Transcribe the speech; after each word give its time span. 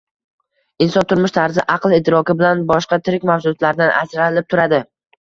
Inson 0.85 1.05
turmush 1.11 1.35
tarzi, 1.35 1.61
aql-idroki 1.75 2.39
bilan 2.41 2.65
boshqa 2.75 3.03
tirik 3.07 3.31
mavjudotlardan 3.35 3.97
ajralib 4.03 4.53
turadi. 4.53 4.87